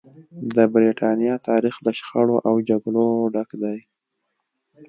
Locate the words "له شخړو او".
1.85-2.55